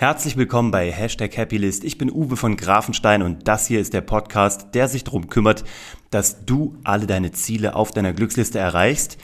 Herzlich 0.00 0.36
willkommen 0.36 0.70
bei 0.70 0.92
Hashtag 0.92 1.36
Happylist. 1.36 1.82
Ich 1.82 1.98
bin 1.98 2.08
Uwe 2.08 2.36
von 2.36 2.56
Grafenstein 2.56 3.20
und 3.20 3.48
das 3.48 3.66
hier 3.66 3.80
ist 3.80 3.92
der 3.92 4.00
Podcast, 4.00 4.68
der 4.72 4.86
sich 4.86 5.02
darum 5.02 5.28
kümmert, 5.28 5.64
dass 6.10 6.44
du 6.46 6.76
alle 6.84 7.08
deine 7.08 7.32
Ziele 7.32 7.74
auf 7.74 7.90
deiner 7.90 8.12
Glücksliste 8.12 8.60
erreichst. 8.60 9.18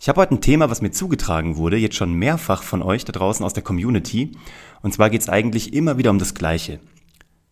Ich 0.00 0.08
habe 0.08 0.20
heute 0.20 0.34
ein 0.34 0.40
Thema, 0.40 0.70
was 0.70 0.82
mir 0.82 0.90
zugetragen 0.90 1.56
wurde, 1.56 1.76
jetzt 1.76 1.94
schon 1.94 2.14
mehrfach 2.14 2.64
von 2.64 2.82
euch 2.82 3.04
da 3.04 3.12
draußen 3.12 3.46
aus 3.46 3.52
der 3.52 3.62
Community. 3.62 4.32
Und 4.82 4.92
zwar 4.92 5.08
geht 5.08 5.20
es 5.20 5.28
eigentlich 5.28 5.72
immer 5.72 5.98
wieder 5.98 6.10
um 6.10 6.18
das 6.18 6.34
Gleiche. 6.34 6.80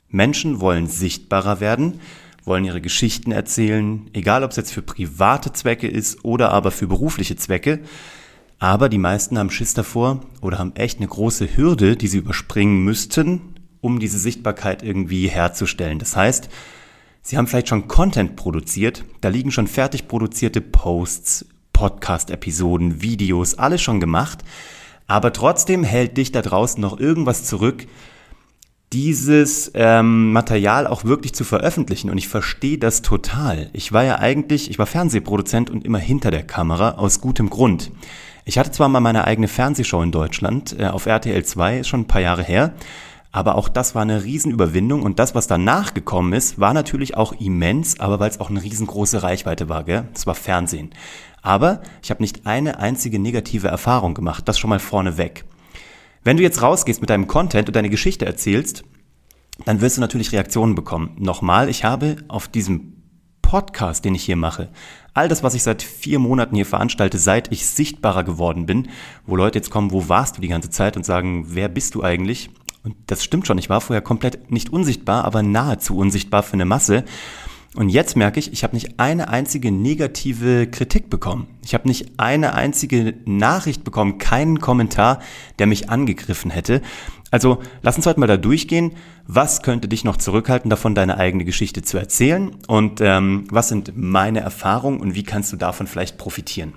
Menschen 0.09 0.61
wollen 0.61 0.89
sichtbarer 0.89 1.61
werden, 1.61 2.01
wollen 2.45 2.65
ihre 2.65 2.81
Geschichten 2.81 3.31
erzählen, 3.31 4.11
egal 4.13 4.43
ob 4.43 4.51
es 4.51 4.57
jetzt 4.57 4.73
für 4.73 4.83
private 4.83 5.53
Zwecke 5.53 5.87
ist 5.87 6.25
oder 6.25 6.51
aber 6.51 6.73
für 6.73 6.89
berufliche 6.89 7.37
Zwecke. 7.37 7.79
Aber 8.59 8.89
die 8.89 8.99
meisten 8.99 9.39
haben 9.39 9.51
Schiss 9.51 9.75
davor 9.75 10.21
oder 10.41 10.59
haben 10.59 10.75
echt 10.77 10.99
eine 10.99 11.09
große 11.09 11.57
Hürde, 11.57 11.97
die 11.97 12.09
sie 12.09 12.19
überspringen 12.19 12.85
müssten, 12.85 13.55
um 13.81 13.99
diese 13.99 14.19
Sichtbarkeit 14.19 14.83
irgendwie 14.83 15.29
herzustellen. 15.29 15.99
Das 15.99 16.17
heißt, 16.17 16.49
sie 17.23 17.37
haben 17.37 17.47
vielleicht 17.47 17.69
schon 17.69 17.87
Content 17.87 18.37
produziert, 18.37 19.05
da 19.21 19.29
liegen 19.29 19.51
schon 19.51 19.67
fertig 19.67 20.09
produzierte 20.09 20.63
Posts, 20.63 21.47
Podcast-Episoden, 21.75 23.03
Videos, 23.03 23.59
alles 23.59 23.83
schon 23.83 24.01
gemacht, 24.01 24.43
aber 25.07 25.33
trotzdem 25.35 25.85
hält 25.85 26.17
dich 26.17 26.33
da 26.33 26.41
draußen 26.41 26.81
noch 26.81 26.99
irgendwas 26.99 27.45
zurück, 27.45 27.87
dieses 28.93 29.71
ähm, 29.75 30.33
Material 30.33 30.87
auch 30.87 31.05
wirklich 31.05 31.35
zu 31.35 31.45
veröffentlichen. 31.45 32.11
Und 32.11 32.19
ich 32.19 32.29
verstehe 32.29 32.79
das 32.79 33.03
total. 33.03 33.69
Ich 33.73 33.93
war 33.93 34.05
ja 34.05 34.19
eigentlich, 34.19 34.71
ich 34.71 34.79
war 34.79 34.87
Fernsehproduzent 34.87 35.71
und 35.71 35.85
immer 35.85 35.99
hinter 35.99 36.31
der 36.31 36.45
Kamera 36.45 36.93
aus 36.93 37.21
gutem 37.21 37.51
Grund. 37.51 37.91
Ich 38.45 38.59
hatte 38.59 38.71
zwar 38.71 38.89
mal 38.89 39.01
meine 39.01 39.25
eigene 39.25 39.49
Fernsehshow 39.49 40.03
in 40.03 40.13
Deutschland, 40.13 40.77
äh, 40.79 40.87
auf 40.87 41.07
RTL 41.07 41.45
2, 41.45 41.81
ist 41.81 41.89
schon 41.89 42.03
ein 42.03 42.07
paar 42.07 42.21
Jahre 42.21 42.45
her, 42.45 42.75
aber 43.33 43.57
auch 43.57 43.69
das 43.69 43.97
war 43.97 44.03
eine 44.03 44.23
Riesenüberwindung 44.23 45.03
und 45.03 45.19
das, 45.19 45.35
was 45.35 45.49
danach 45.49 45.95
gekommen 45.95 46.33
ist, 46.33 46.61
war 46.61 46.73
natürlich 46.73 47.17
auch 47.17 47.33
immens, 47.33 47.99
aber 47.99 48.21
weil 48.21 48.31
es 48.31 48.39
auch 48.39 48.49
eine 48.49 48.63
riesengroße 48.63 49.23
Reichweite 49.23 49.69
war, 49.69 49.83
gell? 49.83 50.09
Das 50.15 50.29
war 50.29 50.37
Fernsehen. 50.37 50.91
Aber 51.43 51.83
ich 52.03 52.11
habe 52.11 52.23
nicht 52.23 52.47
eine 52.47 52.79
einzige 52.79 53.19
negative 53.19 53.69
Erfahrung 53.69 54.15
gemacht, 54.15 54.49
das 54.49 54.59
schon 54.59 54.71
mal 54.71 54.79
vorneweg. 54.79 55.45
Wenn 56.27 56.39
du 56.39 56.43
jetzt 56.43 56.61
rausgehst 56.61 57.01
mit 57.01 57.09
deinem 57.09 57.29
Content 57.29 57.69
und 57.69 57.77
deine 57.77 57.89
Geschichte 57.89 58.27
erzählst, 58.27 58.83
dann 59.65 59.81
wirst 59.81 59.97
du 59.97 60.01
natürlich 60.01 60.33
Reaktionen 60.33 60.75
bekommen. 60.75 61.13
Nochmal, 61.21 61.69
ich 61.69 61.85
habe 61.85 62.17
auf 62.27 62.49
diesem 62.49 62.95
Podcast, 63.43 64.05
den 64.05 64.17
ich 64.17 64.25
hier 64.25 64.35
mache, 64.35 64.71
all 65.15 65.29
das, 65.29 65.45
was 65.45 65.55
ich 65.55 65.63
seit 65.63 65.85
vier 65.85 66.19
Monaten 66.19 66.57
hier 66.57 66.67
veranstalte, 66.67 67.19
seit 67.19 67.53
ich 67.53 67.69
sichtbarer 67.69 68.25
geworden 68.25 68.67
bin, 68.67 68.89
wo 69.25 69.37
Leute 69.37 69.61
jetzt 69.61 69.71
kommen, 69.71 69.93
wo 69.93 70.09
warst 70.09 70.37
du 70.37 70.41
die 70.41 70.49
ganze 70.49 70.69
Zeit 70.69 70.97
und 70.97 71.07
sagen, 71.07 71.45
wer 71.55 71.69
bist 71.69 71.95
du 71.95 72.03
eigentlich? 72.03 72.51
Und 72.83 72.97
das 73.07 73.23
stimmt 73.23 73.47
schon, 73.47 73.59
ich 73.59 73.71
war 73.71 73.81
vorher 73.81 74.03
komplett 74.03 74.51
nicht 74.51 74.73
unsichtbar, 74.73 75.27
aber 75.27 75.45
nahezu 75.45 75.97
unsichtbar 75.97 76.43
für 76.43 76.55
eine 76.55 76.65
Masse. 76.65 77.05
Und 77.77 77.91
jetzt 77.91 78.17
merke 78.17 78.41
ich, 78.41 78.53
ich 78.55 78.65
habe 78.65 78.75
nicht 78.75 78.99
eine 78.99 79.29
einzige 79.29 79.71
negative 79.71 80.67
Kritik 80.67 81.11
bekommen. 81.11 81.47
Ich 81.63 81.75
habe 81.75 81.87
nicht 81.87 82.19
eine 82.19 82.55
einzige 82.55 83.15
Nachricht 83.27 83.85
bekommen, 83.85 84.17
keinen 84.17 84.61
Kommentar, 84.61 85.21
der 85.59 85.67
mich 85.67 85.91
angegriffen 85.91 86.51
hätte. 86.51 86.81
Also 87.31 87.59
lass 87.83 87.97
uns 87.97 88.07
heute 88.07 88.19
mal 88.19 88.27
da 88.27 88.39
durchgehen. 88.39 88.93
Was 89.27 89.63
könnte 89.63 89.89
dich 89.89 90.05
noch 90.05 90.17
zurückhalten, 90.17 90.71
davon 90.71 90.95
deine 90.95 91.19
eigene 91.19 91.45
Geschichte 91.45 91.83
zu 91.83 91.99
erzählen? 91.99 92.57
Und 92.67 93.03
ähm, 93.03 93.47
was 93.51 93.69
sind 93.69 93.93
meine 93.95 94.41
Erfahrungen 94.41 95.01
und 95.01 95.15
wie 95.15 95.25
kannst 95.25 95.53
du 95.53 95.59
davon 95.59 95.87
vielleicht 95.87 96.17
profitieren? 96.17 96.73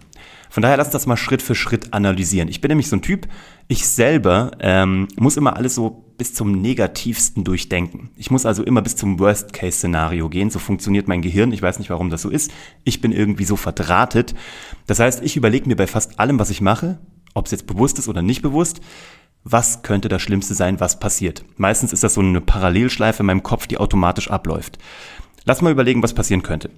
Von 0.49 0.63
daher 0.63 0.75
lass 0.75 0.87
uns 0.87 0.93
das 0.93 1.07
mal 1.07 1.15
Schritt 1.15 1.41
für 1.41 1.55
Schritt 1.55 1.93
analysieren. 1.93 2.49
Ich 2.49 2.59
bin 2.59 2.69
nämlich 2.69 2.89
so 2.89 2.97
ein 2.97 3.01
Typ, 3.01 3.27
ich 3.69 3.87
selber 3.87 4.51
ähm, 4.59 5.07
muss 5.15 5.37
immer 5.37 5.55
alles 5.55 5.75
so 5.75 6.08
bis 6.19 6.35
zum 6.35 6.61
Negativsten 6.61 7.43
durchdenken. 7.43 8.11
Ich 8.15 8.29
muss 8.29 8.45
also 8.45 8.61
immer 8.63 8.83
bis 8.83 8.95
zum 8.95 9.17
Worst-Case-Szenario 9.17 10.29
gehen. 10.29 10.51
So 10.51 10.59
funktioniert 10.59 11.07
mein 11.07 11.23
Gehirn. 11.23 11.51
Ich 11.51 11.61
weiß 11.63 11.79
nicht, 11.79 11.89
warum 11.89 12.11
das 12.11 12.21
so 12.21 12.29
ist. 12.29 12.51
Ich 12.83 13.01
bin 13.01 13.11
irgendwie 13.11 13.45
so 13.45 13.55
verdrahtet. 13.55 14.35
Das 14.85 14.99
heißt, 14.99 15.23
ich 15.23 15.35
überlege 15.35 15.67
mir 15.67 15.75
bei 15.75 15.87
fast 15.87 16.19
allem, 16.19 16.37
was 16.37 16.51
ich 16.51 16.61
mache, 16.61 16.99
ob 17.33 17.45
es 17.45 17.51
jetzt 17.51 17.65
bewusst 17.65 17.97
ist 17.97 18.07
oder 18.07 18.21
nicht 18.21 18.43
bewusst, 18.43 18.81
was 19.43 19.81
könnte 19.81 20.09
das 20.09 20.21
Schlimmste 20.21 20.53
sein, 20.53 20.79
was 20.79 20.99
passiert. 20.99 21.43
Meistens 21.57 21.93
ist 21.93 22.03
das 22.03 22.13
so 22.13 22.21
eine 22.21 22.41
Parallelschleife 22.41 23.21
in 23.21 23.25
meinem 23.25 23.43
Kopf, 23.43 23.65
die 23.65 23.77
automatisch 23.77 24.29
abläuft. 24.29 24.77
Lass 25.45 25.61
mal 25.61 25.71
überlegen, 25.71 26.03
was 26.03 26.13
passieren 26.13 26.43
könnte. 26.43 26.69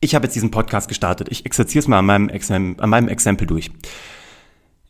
Ich 0.00 0.14
habe 0.14 0.26
jetzt 0.26 0.34
diesen 0.34 0.50
Podcast 0.50 0.88
gestartet. 0.88 1.28
Ich 1.30 1.46
exerziere 1.46 1.80
es 1.80 1.88
mal 1.88 1.98
an 1.98 2.06
meinem, 2.06 2.76
an 2.78 2.90
meinem 2.90 3.08
Exempel 3.08 3.46
durch. 3.46 3.70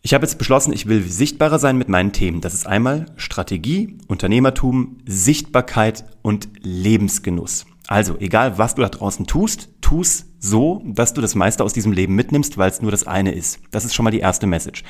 Ich 0.06 0.12
habe 0.12 0.26
jetzt 0.26 0.36
beschlossen, 0.36 0.74
ich 0.74 0.84
will 0.86 1.02
sichtbarer 1.02 1.58
sein 1.58 1.78
mit 1.78 1.88
meinen 1.88 2.12
Themen. 2.12 2.42
Das 2.42 2.52
ist 2.52 2.66
einmal 2.66 3.06
Strategie, 3.16 3.96
Unternehmertum, 4.06 4.98
Sichtbarkeit 5.06 6.04
und 6.20 6.50
Lebensgenuss. 6.60 7.64
Also, 7.86 8.18
egal 8.18 8.58
was 8.58 8.74
du 8.74 8.82
da 8.82 8.90
draußen 8.90 9.26
tust, 9.26 9.70
tu's 9.80 10.26
so, 10.38 10.82
dass 10.84 11.14
du 11.14 11.22
das 11.22 11.34
meiste 11.34 11.64
aus 11.64 11.72
diesem 11.72 11.92
Leben 11.92 12.14
mitnimmst, 12.14 12.58
weil 12.58 12.68
es 12.68 12.82
nur 12.82 12.90
das 12.90 13.06
eine 13.06 13.32
ist. 13.32 13.60
Das 13.70 13.86
ist 13.86 13.94
schon 13.94 14.04
mal 14.04 14.10
die 14.10 14.20
erste 14.20 14.46
Message. 14.46 14.84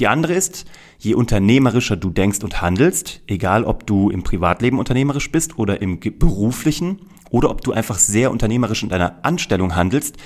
Die 0.00 0.06
andere 0.06 0.34
ist, 0.34 0.66
je 0.98 1.14
unternehmerischer 1.14 1.96
du 1.96 2.10
denkst 2.10 2.44
und 2.44 2.60
handelst, 2.60 3.22
egal 3.26 3.64
ob 3.64 3.86
du 3.86 4.10
im 4.10 4.22
Privatleben 4.22 4.78
unternehmerisch 4.78 5.32
bist 5.32 5.58
oder 5.58 5.80
im 5.80 5.98
beruflichen 5.98 7.00
oder 7.30 7.48
ob 7.48 7.62
du 7.62 7.72
einfach 7.72 7.98
sehr 7.98 8.30
unternehmerisch 8.30 8.82
in 8.82 8.90
deiner 8.90 9.24
Anstellung 9.24 9.76
handelst, 9.76 10.18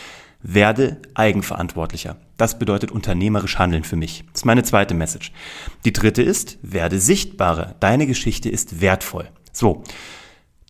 werde 0.43 1.01
eigenverantwortlicher. 1.15 2.17
Das 2.37 2.59
bedeutet 2.59 2.91
unternehmerisch 2.91 3.59
handeln 3.59 3.85
für 3.85 3.97
mich. 3.97 4.25
Das 4.33 4.43
ist 4.43 4.45
meine 4.47 4.65
zweite 4.65 4.95
Message. 4.95 5.33
Die 5.85 5.93
dritte 5.93 6.23
ist, 6.23 6.59
werde 6.63 6.99
sichtbarer. 6.99 7.77
Deine 7.81 8.07
Geschichte 8.07 8.49
ist 8.49 8.81
wertvoll. 8.81 9.29
So. 9.53 9.83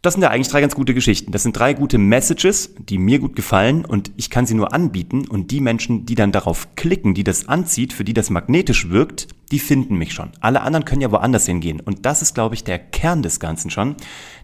Das 0.03 0.15
sind 0.15 0.23
ja 0.25 0.31
eigentlich 0.31 0.49
drei 0.49 0.61
ganz 0.61 0.75
gute 0.75 0.95
Geschichten. 0.95 1.31
Das 1.31 1.45
sind 1.45 1.57
drei 1.57 1.75
gute 1.75 1.97
Messages, 1.97 2.75
die 2.77 2.99
mir 2.99 3.21
gut 3.21 3.37
gefallen 3.37 3.85
und 3.85 4.11
ich 4.17 4.31
kann 4.31 4.47
sie 4.47 4.55
nur 4.55 4.75
anbieten 4.75 5.29
und 5.29 5.53
die 5.53 5.61
Menschen, 5.61 6.07
die 6.07 6.17
dann 6.17 6.33
darauf 6.33 6.75
klicken, 6.75 7.15
die 7.15 7.23
das 7.23 7.47
anzieht, 7.47 7.93
für 7.93 8.03
die 8.03 8.13
das 8.13 8.29
magnetisch 8.29 8.91
wirkt, 8.91 9.29
die 9.53 9.61
finden 9.61 9.95
mich 9.95 10.13
schon. 10.13 10.33
Alle 10.41 10.63
anderen 10.63 10.85
können 10.85 11.03
ja 11.03 11.13
woanders 11.13 11.47
hingehen 11.47 11.79
und 11.79 12.05
das 12.05 12.21
ist, 12.21 12.35
glaube 12.35 12.57
ich, 12.57 12.65
der 12.65 12.81
Kern 12.81 13.23
des 13.23 13.39
Ganzen 13.39 13.71
schon. 13.71 13.95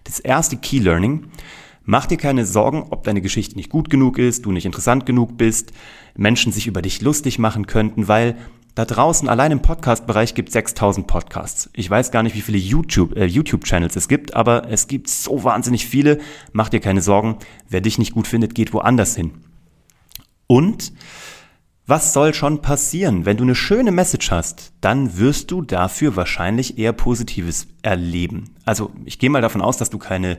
Das 0.05 0.21
erste 0.21 0.57
Key 0.57 0.79
Learning. 0.79 1.25
Mach 1.91 2.05
dir 2.05 2.19
keine 2.19 2.45
Sorgen, 2.45 2.89
ob 2.91 3.05
deine 3.05 3.23
Geschichte 3.23 3.57
nicht 3.57 3.71
gut 3.71 3.89
genug 3.89 4.19
ist, 4.19 4.45
du 4.45 4.53
nicht 4.53 4.67
interessant 4.67 5.07
genug 5.07 5.39
bist, 5.39 5.73
Menschen 6.19 6.53
sich 6.53 6.67
über 6.67 6.83
dich 6.83 7.01
lustig 7.01 7.39
machen 7.39 7.67
könnten, 7.67 8.09
weil 8.09 8.37
da 8.75 8.85
draußen, 8.85 9.27
allein 9.27 9.53
im 9.53 9.63
Podcast-Bereich 9.63 10.35
gibt 10.35 10.51
es 10.51 10.53
6000 10.53 11.07
Podcasts. 11.07 11.71
Ich 11.73 11.89
weiß 11.89 12.11
gar 12.11 12.23
nicht, 12.23 12.37
wie 12.37 12.43
viele 12.43 12.59
YouTube, 12.59 13.17
äh, 13.17 13.25
YouTube-Channels 13.25 13.97
es 13.97 14.07
gibt, 14.07 14.35
aber 14.35 14.71
es 14.71 14.87
gibt 14.87 15.09
so 15.09 15.45
wahnsinnig 15.45 15.87
viele. 15.87 16.19
Mach 16.53 16.69
dir 16.69 16.81
keine 16.81 17.01
Sorgen. 17.01 17.39
Wer 17.71 17.81
dich 17.81 17.97
nicht 17.97 18.13
gut 18.13 18.27
findet, 18.27 18.55
geht 18.55 18.75
woanders 18.75 19.17
hin. 19.17 19.31
Und 20.47 20.93
was 21.87 22.13
soll 22.13 22.35
schon 22.35 22.61
passieren? 22.61 23.25
Wenn 23.25 23.39
du 23.39 23.45
eine 23.45 23.55
schöne 23.55 23.93
Message 23.93 24.31
hast, 24.31 24.75
dann 24.83 25.17
wirst 25.17 25.51
du 25.51 25.63
dafür 25.63 26.17
wahrscheinlich 26.17 26.77
eher 26.77 26.93
Positives 26.93 27.67
erleben. 27.81 28.51
Also 28.67 28.93
ich 29.07 29.19
gehe 29.19 29.31
mal 29.31 29.41
davon 29.41 29.63
aus, 29.63 29.79
dass 29.79 29.89
du 29.89 29.97
keine 29.97 30.37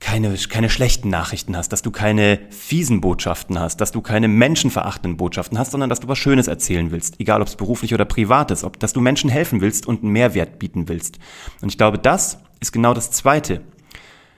keine, 0.00 0.34
keine 0.48 0.68
schlechten 0.68 1.08
Nachrichten 1.08 1.56
hast, 1.56 1.72
dass 1.72 1.82
du 1.82 1.90
keine 1.90 2.38
fiesen 2.50 3.00
Botschaften 3.00 3.58
hast, 3.58 3.80
dass 3.80 3.92
du 3.92 4.02
keine 4.02 4.28
menschenverachtenden 4.28 5.16
Botschaften 5.16 5.58
hast, 5.58 5.72
sondern 5.72 5.88
dass 5.88 6.00
du 6.00 6.08
was 6.08 6.18
Schönes 6.18 6.48
erzählen 6.48 6.90
willst, 6.90 7.18
egal 7.18 7.40
ob 7.40 7.48
es 7.48 7.56
beruflich 7.56 7.94
oder 7.94 8.04
privat 8.04 8.50
ist, 8.50 8.62
ob, 8.62 8.78
dass 8.78 8.92
du 8.92 9.00
Menschen 9.00 9.30
helfen 9.30 9.60
willst 9.60 9.86
und 9.86 10.02
einen 10.02 10.12
Mehrwert 10.12 10.58
bieten 10.58 10.88
willst. 10.88 11.18
Und 11.62 11.70
ich 11.70 11.78
glaube, 11.78 11.98
das 11.98 12.38
ist 12.60 12.72
genau 12.72 12.94
das 12.94 13.10
Zweite. 13.10 13.62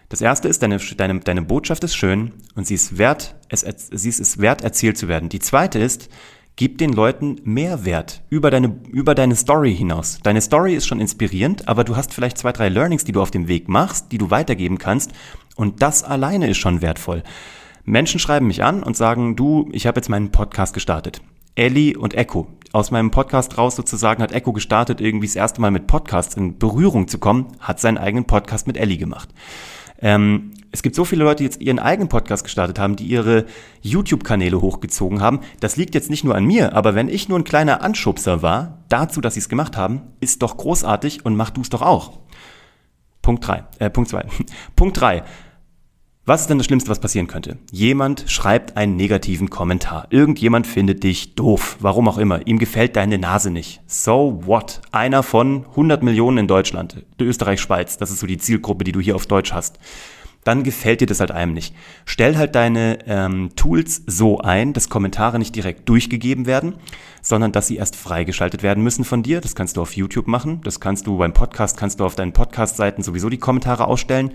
Das 0.08 0.20
erste 0.22 0.48
ist, 0.48 0.62
deine, 0.62 0.78
deine, 0.78 1.20
deine 1.20 1.42
Botschaft 1.42 1.84
ist 1.84 1.96
schön 1.96 2.32
und 2.54 2.66
sie 2.66 2.74
ist 2.74 2.96
wert, 2.96 3.34
es, 3.48 3.60
sie 3.60 4.08
ist 4.08 4.20
es 4.20 4.38
wert, 4.38 4.62
erzählt 4.62 4.96
zu 4.96 5.08
werden. 5.08 5.28
Die 5.28 5.40
zweite 5.40 5.78
ist, 5.78 6.08
Gib 6.58 6.78
den 6.78 6.92
Leuten 6.92 7.40
Mehrwert 7.44 8.20
über 8.30 8.50
deine, 8.50 8.80
über 8.90 9.14
deine 9.14 9.36
Story 9.36 9.76
hinaus. 9.76 10.18
Deine 10.24 10.40
Story 10.40 10.74
ist 10.74 10.88
schon 10.88 10.98
inspirierend, 10.98 11.68
aber 11.68 11.84
du 11.84 11.94
hast 11.94 12.12
vielleicht 12.12 12.36
zwei, 12.36 12.50
drei 12.50 12.68
Learnings, 12.68 13.04
die 13.04 13.12
du 13.12 13.22
auf 13.22 13.30
dem 13.30 13.46
Weg 13.46 13.68
machst, 13.68 14.10
die 14.10 14.18
du 14.18 14.32
weitergeben 14.32 14.76
kannst. 14.76 15.12
Und 15.54 15.82
das 15.82 16.02
alleine 16.02 16.48
ist 16.48 16.56
schon 16.56 16.82
wertvoll. 16.82 17.22
Menschen 17.84 18.18
schreiben 18.18 18.48
mich 18.48 18.64
an 18.64 18.82
und 18.82 18.96
sagen, 18.96 19.36
du, 19.36 19.68
ich 19.70 19.86
habe 19.86 19.98
jetzt 19.98 20.08
meinen 20.08 20.32
Podcast 20.32 20.74
gestartet. 20.74 21.22
Ellie 21.54 21.96
und 21.96 22.14
Echo. 22.14 22.48
Aus 22.72 22.90
meinem 22.90 23.12
Podcast 23.12 23.56
raus 23.56 23.76
sozusagen 23.76 24.20
hat 24.20 24.32
Echo 24.32 24.52
gestartet, 24.52 25.00
irgendwie 25.00 25.28
das 25.28 25.36
erste 25.36 25.60
Mal 25.60 25.70
mit 25.70 25.86
Podcasts 25.86 26.34
in 26.34 26.58
Berührung 26.58 27.06
zu 27.06 27.18
kommen, 27.18 27.52
hat 27.60 27.78
seinen 27.78 27.98
eigenen 27.98 28.24
Podcast 28.24 28.66
mit 28.66 28.76
Ellie 28.76 28.98
gemacht. 28.98 29.28
Ähm, 30.00 30.50
es 30.70 30.82
gibt 30.82 30.94
so 30.94 31.04
viele 31.04 31.24
Leute, 31.24 31.38
die 31.38 31.44
jetzt 31.44 31.60
ihren 31.60 31.78
eigenen 31.78 32.08
Podcast 32.08 32.44
gestartet 32.44 32.78
haben, 32.78 32.96
die 32.96 33.06
ihre 33.06 33.46
YouTube-Kanäle 33.80 34.60
hochgezogen 34.60 35.20
haben. 35.20 35.40
Das 35.60 35.76
liegt 35.76 35.94
jetzt 35.94 36.10
nicht 36.10 36.24
nur 36.24 36.34
an 36.34 36.44
mir, 36.44 36.74
aber 36.74 36.94
wenn 36.94 37.08
ich 37.08 37.28
nur 37.28 37.38
ein 37.38 37.44
kleiner 37.44 37.82
Anschubser 37.82 38.42
war, 38.42 38.84
dazu, 38.88 39.20
dass 39.20 39.34
sie 39.34 39.40
es 39.40 39.48
gemacht 39.48 39.76
haben, 39.76 40.02
ist 40.20 40.42
doch 40.42 40.56
großartig 40.56 41.24
und 41.24 41.36
mach 41.36 41.50
du 41.50 41.62
es 41.62 41.70
doch 41.70 41.82
auch. 41.82 42.18
Punkt 43.22 43.46
drei, 43.46 43.64
äh, 43.78 43.90
Punkt 43.90 44.10
zwei. 44.10 44.26
Punkt 44.76 45.00
drei. 45.00 45.24
Was 46.28 46.42
ist 46.42 46.50
denn 46.50 46.58
das 46.58 46.66
Schlimmste, 46.66 46.90
was 46.90 47.00
passieren 47.00 47.26
könnte? 47.26 47.56
Jemand 47.72 48.24
schreibt 48.26 48.76
einen 48.76 48.96
negativen 48.96 49.48
Kommentar. 49.48 50.08
Irgendjemand 50.10 50.66
findet 50.66 51.02
dich 51.02 51.34
doof. 51.34 51.78
Warum 51.80 52.06
auch 52.06 52.18
immer. 52.18 52.46
Ihm 52.46 52.58
gefällt 52.58 52.96
deine 52.96 53.16
Nase 53.16 53.50
nicht. 53.50 53.80
So 53.86 54.42
what? 54.44 54.82
Einer 54.92 55.22
von 55.22 55.64
100 55.70 56.02
Millionen 56.02 56.36
in 56.36 56.46
Deutschland. 56.46 57.06
Österreich, 57.18 57.62
Schweiz. 57.62 57.96
Das 57.96 58.10
ist 58.10 58.20
so 58.20 58.26
die 58.26 58.36
Zielgruppe, 58.36 58.84
die 58.84 58.92
du 58.92 59.00
hier 59.00 59.16
auf 59.16 59.24
Deutsch 59.24 59.54
hast. 59.54 59.78
Dann 60.44 60.62
gefällt 60.62 61.00
dir 61.00 61.06
das 61.06 61.20
halt 61.20 61.30
einem 61.30 61.52
nicht. 61.52 61.74
Stell 62.04 62.36
halt 62.36 62.54
deine 62.54 62.98
ähm, 63.06 63.50
Tools 63.56 64.02
so 64.06 64.38
ein, 64.38 64.72
dass 64.72 64.88
Kommentare 64.88 65.38
nicht 65.38 65.54
direkt 65.54 65.88
durchgegeben 65.88 66.46
werden, 66.46 66.76
sondern 67.22 67.52
dass 67.52 67.66
sie 67.66 67.76
erst 67.76 67.96
freigeschaltet 67.96 68.62
werden 68.62 68.82
müssen 68.82 69.04
von 69.04 69.22
dir. 69.22 69.40
Das 69.40 69.54
kannst 69.54 69.76
du 69.76 69.82
auf 69.82 69.96
YouTube 69.96 70.26
machen. 70.26 70.60
Das 70.62 70.80
kannst 70.80 71.06
du 71.06 71.18
beim 71.18 71.32
Podcast, 71.32 71.76
kannst 71.76 72.00
du 72.00 72.04
auf 72.04 72.14
deinen 72.14 72.32
Podcast-Seiten 72.32 73.02
sowieso 73.02 73.28
die 73.28 73.38
Kommentare 73.38 73.86
ausstellen. 73.86 74.32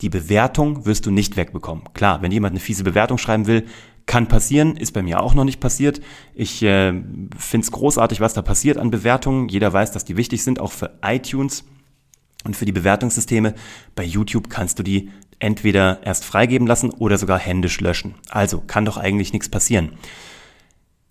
Die 0.00 0.10
Bewertung 0.10 0.86
wirst 0.86 1.06
du 1.06 1.10
nicht 1.10 1.36
wegbekommen. 1.36 1.84
Klar, 1.92 2.22
wenn 2.22 2.30
jemand 2.30 2.52
eine 2.52 2.60
fiese 2.60 2.84
Bewertung 2.84 3.18
schreiben 3.18 3.46
will, 3.46 3.66
kann 4.06 4.26
passieren, 4.26 4.76
ist 4.76 4.92
bei 4.92 5.02
mir 5.02 5.20
auch 5.20 5.34
noch 5.34 5.44
nicht 5.44 5.60
passiert. 5.60 6.00
Ich 6.34 6.62
äh, 6.62 6.92
finde 7.36 7.64
es 7.64 7.72
großartig, 7.72 8.20
was 8.20 8.34
da 8.34 8.42
passiert 8.42 8.78
an 8.78 8.90
Bewertungen. 8.90 9.48
Jeder 9.48 9.72
weiß, 9.72 9.92
dass 9.92 10.04
die 10.04 10.16
wichtig 10.16 10.42
sind, 10.42 10.60
auch 10.60 10.72
für 10.72 10.98
iTunes 11.02 11.64
und 12.44 12.56
für 12.56 12.64
die 12.64 12.72
Bewertungssysteme. 12.72 13.54
Bei 13.94 14.04
YouTube 14.04 14.48
kannst 14.48 14.78
du 14.78 14.82
die 14.82 15.10
entweder 15.38 16.00
erst 16.04 16.24
freigeben 16.24 16.66
lassen 16.66 16.90
oder 16.90 17.18
sogar 17.18 17.38
händisch 17.38 17.80
löschen. 17.80 18.14
Also 18.28 18.60
kann 18.66 18.84
doch 18.84 18.96
eigentlich 18.96 19.32
nichts 19.32 19.48
passieren. 19.48 19.92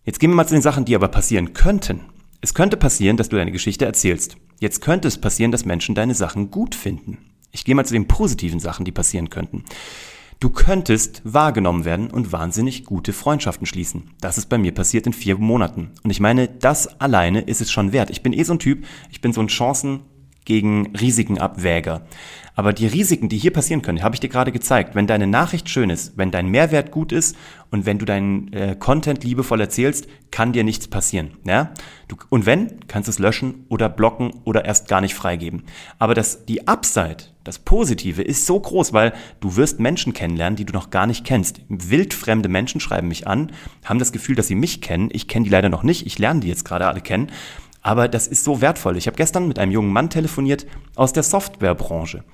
Jetzt 0.03 0.19
gehen 0.19 0.31
wir 0.31 0.35
mal 0.35 0.47
zu 0.47 0.56
den 0.56 0.62
Sachen, 0.62 0.85
die 0.85 0.95
aber 0.95 1.07
passieren 1.09 1.53
könnten. 1.53 2.01
Es 2.39 2.53
könnte 2.53 2.77
passieren, 2.77 3.18
dass 3.18 3.29
du 3.29 3.35
deine 3.35 3.51
Geschichte 3.51 3.85
erzählst. 3.85 4.38
Jetzt 4.59 4.81
könnte 4.81 5.07
es 5.07 5.19
passieren, 5.19 5.51
dass 5.51 5.65
Menschen 5.65 5.95
deine 5.95 6.15
Sachen 6.15 6.51
gut 6.51 6.75
finden. 6.75 7.18
Ich 7.51 7.65
gehe 7.65 7.75
mal 7.75 7.85
zu 7.85 7.94
den 7.94 8.07
positiven 8.07 8.59
Sachen, 8.59 8.85
die 8.85 8.91
passieren 8.91 9.29
könnten. 9.29 9.63
Du 10.39 10.51
könntest 10.51 11.21
wahrgenommen 11.24 11.83
werden 11.83 12.12
und 12.12 12.31
wahnsinnig 12.31 12.85
gute 12.85 13.12
Freundschaften 13.12 13.65
schließen. 13.65 14.12
Das 14.21 14.38
ist 14.38 14.50
bei 14.50 14.59
mir 14.59 14.71
passiert 14.71 15.07
in 15.07 15.13
vier 15.13 15.38
Monaten. 15.38 15.91
Und 16.03 16.12
ich 16.12 16.19
meine, 16.19 16.47
das 16.47 17.01
alleine 17.01 17.41
ist 17.41 17.59
es 17.59 17.71
schon 17.71 17.91
wert. 17.91 18.12
Ich 18.12 18.21
bin 18.21 18.33
eh 18.33 18.44
so 18.44 18.53
ein 18.53 18.59
Typ, 18.59 18.85
ich 19.09 19.19
bin 19.19 19.33
so 19.33 19.41
ein 19.41 19.47
Chancen 19.47 20.01
gegen 20.45 20.95
Risikenabwäger. 20.95 22.06
Aber 22.57 22.74
die 22.74 22.88
Risiken, 22.88 23.30
die 23.30 23.38
hier 23.38 23.54
passieren 23.54 23.83
können, 23.83 24.01
habe 24.01 24.15
ich 24.15 24.19
dir 24.19 24.30
gerade 24.30 24.51
gezeigt. 24.51 24.95
Wenn 24.95 25.06
deine 25.06 25.27
Nachricht 25.27 25.69
schön 25.69 25.92
ist, 25.92 26.18
wenn 26.18 26.31
dein 26.31 26.48
Mehrwert 26.48 26.89
gut 26.89 27.12
ist 27.12 27.36
und 27.69 27.86
wenn 27.86 28.00
du 28.00 28.06
deinen 28.06 28.51
äh, 28.51 28.75
Content 28.75 29.24
liebevoll 29.24 29.62
erzählst, 29.62 30.07
kann 30.31 30.54
dir 30.54 30.63
nichts 30.63 30.88
passieren. 30.88 31.38
Ja? 31.45 31.71
Du, 32.07 32.15
und 32.30 32.48
wenn, 32.48 32.80
kannst 32.88 33.07
du 33.07 33.12
es 33.12 33.19
löschen 33.19 33.68
oder 33.69 33.89
blocken 33.89 34.31
oder 34.44 34.65
erst 34.65 34.88
gar 34.88 35.01
nicht 35.01 35.13
freigeben. 35.13 35.65
Aber 36.00 36.15
das, 36.15 36.45
die 36.45 36.68
Upside, 36.68 37.18
das 37.44 37.59
Positive 37.59 38.24
ist 38.24 38.48
so 38.48 38.60
groß, 38.60 38.92
weil 38.92 39.13
du 39.39 39.56
wirst 39.56 39.80
Menschen 39.80 40.13
kennenlernen, 40.13 40.57
die 40.57 40.65
du 40.65 40.74
noch 40.74 40.89
gar 40.89 41.06
nicht 41.06 41.25
kennst. 41.25 41.62
Wildfremde 41.69 42.50
Menschen 42.50 42.81
schreiben 42.81 43.07
mich 43.07 43.27
an, 43.27 43.51
haben 43.86 44.00
das 44.00 44.12
Gefühl, 44.12 44.36
dass 44.36 44.48
sie 44.48 44.56
mich 44.56 44.81
kennen. 44.81 45.10
Ich 45.13 45.27
kenne 45.27 45.44
die 45.44 45.51
leider 45.51 45.69
noch 45.69 45.83
nicht. 45.83 46.07
Ich 46.07 46.18
lerne 46.18 46.39
die 46.39 46.48
jetzt 46.48 46.65
gerade 46.65 46.88
alle 46.88 47.01
kennen. 47.01 47.31
Aber 47.88 48.10
das 48.10 48.28
ist 48.28 48.44
so 48.44 48.60
wertvoll. 48.60 48.98
Ich 48.98 49.07
habe 49.07 49.16
gestern 49.16 49.48
mit 49.48 49.60
einem 49.60 49.72
jungen 49.72 49.94
Mann 49.94 50.10
telefoniert 50.10 50.68
aus 50.95 51.13
der 51.13 51.24
Softwarebranche. 51.24 52.25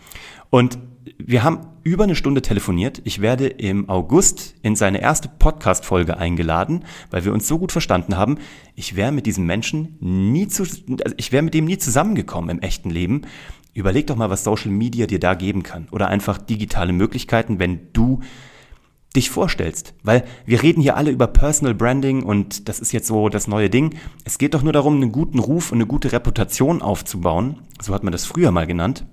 Und 0.50 0.80
wir 1.20 1.44
haben 1.44 1.68
über 1.84 2.06
eine 2.06 2.16
Stunde 2.16 2.42
telefoniert. 2.42 3.04
Ich 3.04 3.22
werde 3.22 3.46
im 3.50 3.88
August 3.88 4.56
in 4.64 4.76
seine 4.76 5.00
erste 5.00 5.30
Podcast-Folge 5.30 6.18
eingeladen, 6.18 6.86
weil 7.12 7.24
wir 7.24 7.34
uns 7.34 7.48
so 7.48 7.60
gut 7.60 7.72
verstanden 7.72 8.18
haben. 8.18 8.40
Ich 8.74 8.96
wäre 8.96 9.12
mit 9.12 9.28
diesem 9.28 9.46
Menschen 9.46 9.96
nie 10.00 10.48
zu, 10.48 10.64
also 10.64 11.16
ich 11.18 11.32
wäre 11.32 11.44
mit 11.44 11.54
dem 11.54 11.66
nie 11.66 11.78
zusammengekommen 11.78 12.50
im 12.50 12.60
echten 12.60 12.90
Leben. 12.90 13.22
Überleg 13.76 14.08
doch 14.08 14.16
mal, 14.16 14.32
was 14.32 14.44
Social 14.44 14.72
Media 14.72 15.06
dir 15.06 15.20
da 15.20 15.36
geben 15.36 15.62
kann. 15.62 15.88
Oder 15.92 16.08
einfach 16.08 16.40
digitale 16.40 16.94
Möglichkeiten, 16.94 17.60
wenn 17.60 17.94
du 17.94 18.22
dich 19.16 19.30
vorstellst. 19.30 19.94
Weil 20.04 20.24
wir 20.46 20.64
reden 20.64 20.82
hier 20.82 20.98
alle 20.98 21.12
über 21.12 21.28
Personal 21.28 21.76
Branding 21.76 22.24
und 22.24 22.68
das 22.68 22.80
ist 22.80 22.92
jetzt 22.92 23.08
so 23.08 23.30
das 23.30 23.48
neue 23.48 23.70
Ding. 23.70 23.96
Es 24.24 24.38
geht 24.38 24.54
doch 24.54 24.64
nur 24.64 24.74
darum, 24.74 24.96
einen 24.96 25.12
guten 25.12 25.40
Ruf 25.40 25.72
und 25.72 25.78
eine 25.78 25.88
gute 25.88 26.12
Reputation 26.12 26.82
aufzubauen. 26.82 27.60
So 27.82 27.94
hat 27.94 28.04
man 28.04 28.12
das 28.12 28.26
früher 28.26 28.52
mal 28.52 28.68
genannt. 28.68 29.06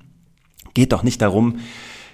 Geht 0.75 0.93
doch 0.93 1.03
nicht 1.03 1.21
darum, 1.21 1.57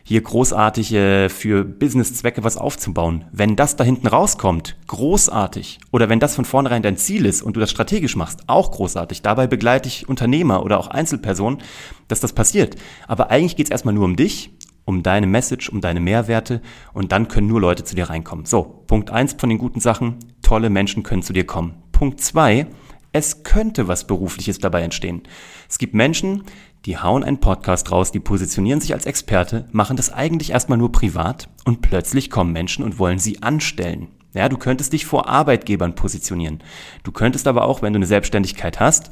hier 0.09 0.23
großartig 0.23 0.93
äh, 0.93 1.29
für 1.29 1.65
Businesszwecke 1.65 2.45
was 2.45 2.57
aufzubauen. 2.57 3.25
Wenn 3.33 3.57
das 3.57 3.75
da 3.75 3.83
hinten 3.83 4.07
rauskommt, 4.07 4.77
großartig. 4.87 5.81
Oder 5.91 6.09
wenn 6.09 6.21
das 6.21 6.37
von 6.37 6.45
vornherein 6.45 6.83
dein 6.83 6.97
Ziel 6.97 7.27
ist 7.27 7.43
und 7.43 7.57
du 7.57 7.61
das 7.61 7.73
strategisch 7.73 8.15
machst, 8.15 8.45
auch 8.47 8.71
großartig. 8.71 9.23
Dabei 9.23 9.49
begleite 9.49 9.89
ich 9.89 10.09
Unternehmer 10.09 10.65
oder 10.65 10.79
auch 10.79 10.87
Einzelpersonen, 10.87 11.59
dass 12.07 12.21
das 12.21 12.33
passiert. 12.33 12.77
Aber 13.09 13.31
eigentlich 13.33 13.57
geht 13.57 13.67
es 13.67 13.73
erstmal 13.73 13.95
nur 13.95 14.05
um 14.05 14.15
dich 14.15 14.56
um 14.87 15.03
deine 15.03 15.27
Message, 15.27 15.69
um 15.69 15.83
deine 15.83 16.01
Mehrwerte 16.01 16.63
und 16.95 17.13
dann 17.13 17.29
können 17.29 17.49
nur 17.49 17.61
Leute 17.61 17.85
zu 17.85 17.95
dir 17.95 18.09
reinkommen. 18.09 18.47
So, 18.47 18.85
Punkt 18.87 19.11
eins 19.11 19.35
von 19.35 19.51
den 19.51 19.59
guten 19.59 19.81
Sachen, 19.81 20.17
tolle 20.41 20.71
Menschen 20.71 21.03
können 21.03 21.23
zu 21.23 21.35
dir 21.35 21.45
kommen. 21.45 21.75
Punkt 21.93 22.21
zwei, 22.21 22.67
es 23.13 23.43
könnte 23.43 23.89
was 23.89 24.07
Berufliches 24.07 24.59
dabei 24.59 24.83
entstehen. 24.83 25.23
Es 25.69 25.79
gibt 25.79 25.95
Menschen, 25.95 26.45
die 26.87 26.99
hauen 26.99 27.25
einen 27.25 27.41
Podcast 27.41 27.91
raus, 27.91 28.13
die 28.13 28.21
positionieren 28.21 28.81
sich 28.81 28.95
als 28.95 29.07
Experte, 29.07 29.69
machen 29.73 29.97
das 29.97 30.13
eigentlich 30.13 30.51
erstmal 30.51 30.79
nur 30.79 30.93
privat 30.93 31.49
und 31.65 31.83
plötzlich 31.83 32.31
kommen 32.31 32.53
Menschen 32.53 32.85
und 32.85 32.99
wollen 32.99 33.19
sie 33.19 33.43
anstellen. 33.43 34.09
Ja, 34.35 34.49
du 34.49 34.59
könntest 34.59 34.93
dich 34.93 35.07
vor 35.07 35.29
Arbeitgebern 35.29 35.95
positionieren. 35.95 36.63
Du 37.03 37.11
könntest 37.11 37.49
aber 37.49 37.65
auch, 37.65 37.81
wenn 37.81 37.95
du 37.95 37.97
eine 37.97 38.07
Selbstständigkeit 38.07 38.81
hast, 38.81 39.11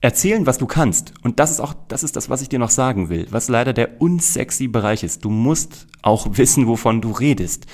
erzählen, 0.00 0.46
was 0.46 0.58
du 0.58 0.66
kannst. 0.66 1.12
Und 1.22 1.40
das 1.40 1.50
ist 1.50 1.60
auch, 1.60 1.74
das 1.88 2.02
ist 2.02 2.16
das, 2.16 2.30
was 2.30 2.42
ich 2.42 2.48
dir 2.48 2.58
noch 2.58 2.70
sagen 2.70 3.08
will, 3.08 3.26
was 3.30 3.48
leider 3.48 3.72
der 3.72 4.00
unsexy 4.00 4.68
Bereich 4.68 5.02
ist. 5.02 5.24
Du 5.24 5.30
musst 5.30 5.86
auch 6.02 6.26
wissen, 6.38 6.66
wovon 6.66 7.00
du 7.00 7.10
redest. 7.10 7.66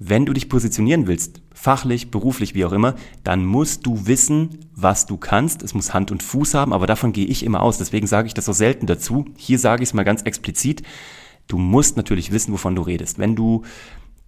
Wenn 0.00 0.26
du 0.26 0.32
dich 0.32 0.48
positionieren 0.48 1.08
willst, 1.08 1.42
fachlich, 1.52 2.12
beruflich, 2.12 2.54
wie 2.54 2.64
auch 2.64 2.72
immer, 2.72 2.94
dann 3.24 3.44
musst 3.44 3.84
du 3.84 4.06
wissen, 4.06 4.70
was 4.72 5.06
du 5.06 5.16
kannst. 5.16 5.64
Es 5.64 5.74
muss 5.74 5.92
Hand 5.92 6.12
und 6.12 6.22
Fuß 6.22 6.54
haben, 6.54 6.72
aber 6.72 6.86
davon 6.86 7.12
gehe 7.12 7.26
ich 7.26 7.44
immer 7.44 7.62
aus. 7.62 7.78
Deswegen 7.78 8.06
sage 8.06 8.28
ich 8.28 8.34
das 8.34 8.44
so 8.44 8.52
selten 8.52 8.86
dazu. 8.86 9.24
Hier 9.36 9.58
sage 9.58 9.82
ich 9.82 9.88
es 9.88 9.94
mal 9.94 10.04
ganz 10.04 10.22
explizit. 10.22 10.82
Du 11.48 11.58
musst 11.58 11.96
natürlich 11.96 12.30
wissen, 12.30 12.52
wovon 12.52 12.76
du 12.76 12.82
redest. 12.82 13.18
Wenn 13.18 13.34
du 13.34 13.64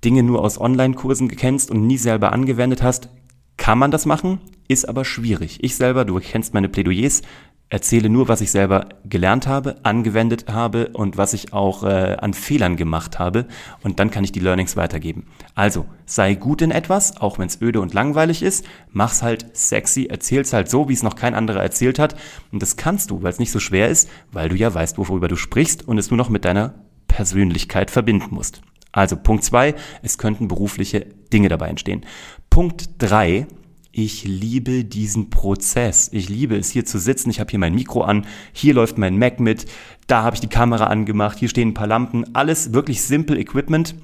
Dinge 0.02 0.24
nur 0.24 0.42
aus 0.42 0.60
Online-Kursen 0.60 1.28
kennst 1.28 1.70
und 1.70 1.86
nie 1.86 1.98
selber 1.98 2.32
angewendet 2.32 2.82
hast, 2.82 3.10
kann 3.56 3.78
man 3.78 3.92
das 3.92 4.06
machen, 4.06 4.40
ist 4.70 4.88
aber 4.88 5.04
schwierig. 5.04 5.58
Ich 5.62 5.74
selber, 5.74 6.04
du 6.04 6.20
kennst 6.20 6.54
meine 6.54 6.68
Plädoyers, 6.68 7.22
erzähle 7.70 8.08
nur, 8.08 8.28
was 8.28 8.40
ich 8.40 8.52
selber 8.52 8.88
gelernt 9.04 9.48
habe, 9.48 9.76
angewendet 9.82 10.46
habe 10.48 10.90
und 10.92 11.16
was 11.16 11.34
ich 11.34 11.52
auch 11.52 11.82
äh, 11.82 12.16
an 12.20 12.34
Fehlern 12.34 12.76
gemacht 12.76 13.18
habe. 13.18 13.46
Und 13.82 13.98
dann 13.98 14.12
kann 14.12 14.22
ich 14.22 14.30
die 14.30 14.38
Learnings 14.38 14.76
weitergeben. 14.76 15.26
Also, 15.56 15.86
sei 16.06 16.34
gut 16.34 16.62
in 16.62 16.70
etwas, 16.70 17.20
auch 17.20 17.38
wenn 17.38 17.48
es 17.48 17.60
öde 17.60 17.80
und 17.80 17.94
langweilig 17.94 18.42
ist. 18.42 18.64
Mach's 18.92 19.22
halt 19.22 19.56
sexy, 19.56 20.06
erzähl's 20.06 20.52
halt 20.52 20.70
so, 20.70 20.88
wie 20.88 20.94
es 20.94 21.02
noch 21.02 21.16
kein 21.16 21.34
anderer 21.34 21.62
erzählt 21.62 21.98
hat. 21.98 22.14
Und 22.52 22.62
das 22.62 22.76
kannst 22.76 23.10
du, 23.10 23.22
weil 23.22 23.32
es 23.32 23.40
nicht 23.40 23.52
so 23.52 23.58
schwer 23.58 23.88
ist, 23.88 24.08
weil 24.30 24.48
du 24.48 24.54
ja 24.54 24.72
weißt, 24.72 24.98
worüber 24.98 25.26
du 25.26 25.36
sprichst 25.36 25.86
und 25.86 25.98
es 25.98 26.10
nur 26.10 26.18
noch 26.18 26.28
mit 26.28 26.44
deiner 26.44 26.74
Persönlichkeit 27.08 27.90
verbinden 27.90 28.34
musst. 28.34 28.62
Also 28.92 29.16
Punkt 29.16 29.44
zwei, 29.44 29.74
es 30.02 30.18
könnten 30.18 30.48
berufliche 30.48 31.06
Dinge 31.32 31.48
dabei 31.48 31.68
entstehen. 31.68 32.04
Punkt 32.50 32.90
drei, 32.98 33.46
ich 33.92 34.24
liebe 34.24 34.84
diesen 34.84 35.30
Prozess. 35.30 36.08
Ich 36.12 36.28
liebe 36.28 36.56
es, 36.56 36.70
hier 36.70 36.84
zu 36.84 36.98
sitzen. 36.98 37.30
Ich 37.30 37.40
habe 37.40 37.50
hier 37.50 37.58
mein 37.58 37.74
Mikro 37.74 38.02
an, 38.02 38.26
hier 38.52 38.74
läuft 38.74 38.98
mein 38.98 39.18
Mac 39.18 39.40
mit, 39.40 39.66
da 40.06 40.22
habe 40.22 40.36
ich 40.36 40.40
die 40.40 40.48
Kamera 40.48 40.84
angemacht, 40.86 41.38
hier 41.38 41.48
stehen 41.48 41.68
ein 41.68 41.74
paar 41.74 41.86
Lampen, 41.86 42.34
alles 42.34 42.72
wirklich 42.72 43.02
simple 43.02 43.38
Equipment. 43.38 43.94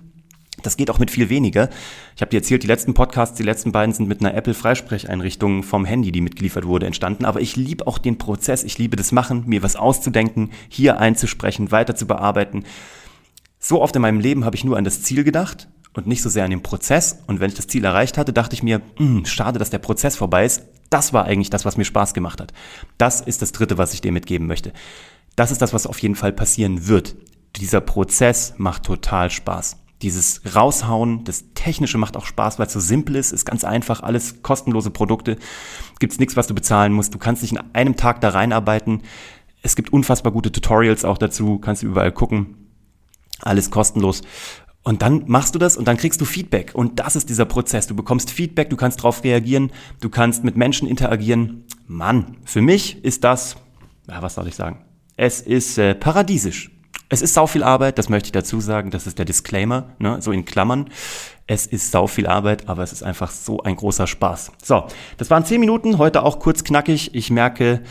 Das 0.62 0.76
geht 0.76 0.90
auch 0.90 0.98
mit 0.98 1.10
viel 1.10 1.28
weniger. 1.28 1.68
Ich 2.16 2.22
habe 2.22 2.30
dir 2.30 2.38
erzählt, 2.38 2.62
die 2.62 2.66
letzten 2.66 2.94
Podcasts, 2.94 3.36
die 3.36 3.42
letzten 3.42 3.72
beiden 3.72 3.94
sind 3.94 4.08
mit 4.08 4.20
einer 4.20 4.34
Apple-Freisprecheinrichtung 4.34 5.62
vom 5.62 5.84
Handy, 5.84 6.10
die 6.10 6.22
mitgeliefert 6.22 6.66
wurde, 6.66 6.86
entstanden. 6.86 7.26
Aber 7.26 7.40
ich 7.40 7.56
liebe 7.56 7.86
auch 7.86 7.98
den 7.98 8.16
Prozess. 8.16 8.64
Ich 8.64 8.78
liebe 8.78 8.96
das 8.96 9.12
Machen, 9.12 9.44
mir 9.46 9.62
was 9.62 9.76
auszudenken, 9.76 10.50
hier 10.68 10.98
einzusprechen, 10.98 11.72
weiter 11.72 11.94
zu 11.94 12.06
bearbeiten. 12.06 12.64
So 13.58 13.82
oft 13.82 13.94
in 13.96 14.02
meinem 14.02 14.18
Leben 14.18 14.46
habe 14.46 14.56
ich 14.56 14.64
nur 14.64 14.78
an 14.78 14.84
das 14.84 15.02
Ziel 15.02 15.24
gedacht 15.24 15.68
und 15.96 16.06
nicht 16.06 16.22
so 16.22 16.28
sehr 16.28 16.44
an 16.44 16.50
den 16.50 16.62
Prozess. 16.62 17.18
Und 17.26 17.40
wenn 17.40 17.48
ich 17.48 17.56
das 17.56 17.66
Ziel 17.66 17.84
erreicht 17.84 18.18
hatte, 18.18 18.32
dachte 18.32 18.54
ich 18.54 18.62
mir, 18.62 18.82
hm, 18.96 19.24
schade, 19.24 19.58
dass 19.58 19.70
der 19.70 19.78
Prozess 19.78 20.16
vorbei 20.16 20.44
ist. 20.44 20.62
Das 20.90 21.12
war 21.12 21.24
eigentlich 21.24 21.50
das, 21.50 21.64
was 21.64 21.76
mir 21.76 21.84
Spaß 21.84 22.14
gemacht 22.14 22.40
hat. 22.40 22.52
Das 22.98 23.20
ist 23.20 23.42
das 23.42 23.52
Dritte, 23.52 23.78
was 23.78 23.94
ich 23.94 24.00
dir 24.00 24.12
mitgeben 24.12 24.46
möchte. 24.46 24.72
Das 25.34 25.50
ist 25.50 25.62
das, 25.62 25.72
was 25.72 25.86
auf 25.86 25.98
jeden 25.98 26.14
Fall 26.14 26.32
passieren 26.32 26.86
wird. 26.86 27.16
Dieser 27.56 27.80
Prozess 27.80 28.54
macht 28.58 28.84
total 28.84 29.30
Spaß. 29.30 29.78
Dieses 30.02 30.42
Raushauen, 30.54 31.24
das 31.24 31.44
Technische 31.54 31.96
macht 31.96 32.16
auch 32.16 32.26
Spaß, 32.26 32.58
weil 32.58 32.66
es 32.66 32.74
so 32.74 32.80
simpel 32.80 33.16
ist, 33.16 33.32
ist 33.32 33.46
ganz 33.46 33.64
einfach, 33.64 34.02
alles 34.02 34.42
kostenlose 34.42 34.90
Produkte. 34.90 35.38
Gibt's 35.98 36.18
nichts, 36.18 36.36
was 36.36 36.46
du 36.46 36.54
bezahlen 36.54 36.92
musst. 36.92 37.14
Du 37.14 37.18
kannst 37.18 37.42
dich 37.42 37.52
in 37.52 37.60
einem 37.72 37.96
Tag 37.96 38.20
da 38.20 38.28
reinarbeiten. 38.28 39.02
Es 39.62 39.74
gibt 39.74 39.92
unfassbar 39.92 40.32
gute 40.32 40.52
Tutorials 40.52 41.06
auch 41.06 41.16
dazu, 41.16 41.58
kannst 41.58 41.82
du 41.82 41.86
überall 41.86 42.12
gucken. 42.12 42.68
Alles 43.40 43.70
kostenlos. 43.70 44.22
Und 44.86 45.02
dann 45.02 45.24
machst 45.26 45.52
du 45.52 45.58
das 45.58 45.76
und 45.76 45.88
dann 45.88 45.96
kriegst 45.96 46.20
du 46.20 46.24
Feedback. 46.24 46.70
Und 46.72 47.00
das 47.00 47.16
ist 47.16 47.28
dieser 47.28 47.44
Prozess. 47.44 47.88
Du 47.88 47.96
bekommst 47.96 48.30
Feedback, 48.30 48.70
du 48.70 48.76
kannst 48.76 49.00
darauf 49.00 49.24
reagieren, 49.24 49.72
du 50.00 50.08
kannst 50.08 50.44
mit 50.44 50.56
Menschen 50.56 50.86
interagieren. 50.86 51.64
Mann, 51.88 52.36
für 52.44 52.62
mich 52.62 53.04
ist 53.04 53.24
das, 53.24 53.56
ja, 54.08 54.22
was 54.22 54.36
soll 54.36 54.46
ich 54.46 54.54
sagen? 54.54 54.84
Es 55.16 55.40
ist 55.40 55.76
äh, 55.78 55.96
paradiesisch. 55.96 56.70
Es 57.08 57.20
ist 57.20 57.34
sau 57.34 57.48
viel 57.48 57.64
Arbeit, 57.64 57.98
das 57.98 58.08
möchte 58.08 58.28
ich 58.28 58.32
dazu 58.32 58.60
sagen, 58.60 58.92
das 58.92 59.08
ist 59.08 59.18
der 59.18 59.24
Disclaimer, 59.24 59.88
ne, 59.98 60.18
so 60.22 60.30
in 60.30 60.44
Klammern. 60.44 60.88
Es 61.48 61.66
ist 61.66 61.90
sau 61.90 62.06
viel 62.06 62.28
Arbeit, 62.28 62.68
aber 62.68 62.84
es 62.84 62.92
ist 62.92 63.02
einfach 63.02 63.32
so 63.32 63.64
ein 63.64 63.74
großer 63.74 64.06
Spaß. 64.06 64.52
So, 64.62 64.86
das 65.16 65.30
waren 65.30 65.44
zehn 65.44 65.58
Minuten, 65.58 65.98
heute 65.98 66.22
auch 66.22 66.38
kurz 66.38 66.62
knackig. 66.62 67.12
Ich 67.12 67.32
merke, 67.32 67.82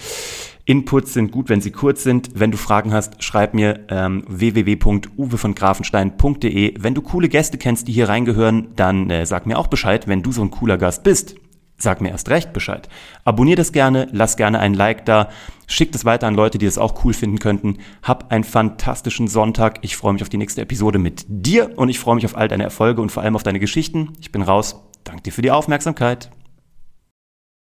Inputs 0.66 1.14
sind 1.14 1.32
gut, 1.32 1.48
wenn 1.50 1.62
sie 1.62 1.72
kurz 1.72 2.04
sind. 2.04 2.32
Wenn 2.34 2.52
du 2.52 2.58
Fragen 2.58 2.94
hast, 2.94 3.24
schreib 3.24 3.54
mir 3.54 3.86
ähm, 3.90 4.24
www.uwevongrafenstein.de. 4.28 6.76
Wenn 6.80 6.96
du 6.96 7.02
coole 7.02 7.30
Gäste 7.30 7.58
kennst, 7.58 7.88
die 7.88 7.94
hier 7.94 8.10
reingehören, 8.10 8.68
dann 8.76 9.10
äh, 9.10 9.26
sag 9.26 9.46
mir 9.46 9.58
auch 9.58 9.68
Bescheid, 9.68 10.08
wenn 10.08 10.24
du 10.24 10.32
so 10.32 10.42
ein 10.42 10.52
cooler 10.52 10.78
Gast 10.78 11.04
bist 11.04 11.36
sag 11.78 12.02
mir 12.02 12.10
erst 12.10 12.30
recht 12.30 12.54
Bescheid. 12.54 12.88
Abonnier 13.24 13.56
das 13.56 13.72
gerne, 13.72 14.08
lass 14.12 14.38
gerne 14.38 14.60
ein 14.60 14.74
Like 14.74 15.06
da, 15.06 15.30
schick 15.68 15.92
das 15.92 16.06
weiter 16.06 16.28
an 16.28 16.36
Leute, 16.36 16.58
die 16.58 16.66
es 16.66 16.78
auch 16.78 17.04
cool 17.04 17.14
finden 17.14 17.40
könnten. 17.40 17.80
Hab 18.04 18.32
einen 18.32 18.44
fantastischen 18.44 19.28
Sonntag. 19.28 19.80
Ich 19.82 19.98
freue 19.98 20.14
mich 20.14 20.22
auf 20.22 20.30
die 20.30 20.38
nächste 20.38 20.62
Episode 20.62 21.00
mit 21.00 21.26
dir 21.28 21.78
und 21.78 21.90
ich 21.90 22.00
freue 22.00 22.16
mich 22.16 22.26
auf 22.26 22.38
all 22.38 22.48
deine 22.48 22.64
Erfolge 22.64 23.02
und 23.02 23.12
vor 23.12 23.24
allem 23.24 23.36
auf 23.36 23.44
deine 23.44 23.60
Geschichten. 23.60 24.14
Ich 24.20 24.32
bin 24.32 24.42
raus. 24.42 24.82
Danke 25.04 25.24
dir 25.24 25.32
für 25.32 25.42
die 25.42 25.52
Aufmerksamkeit. 25.52 26.30